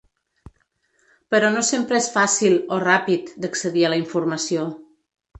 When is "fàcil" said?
2.15-2.55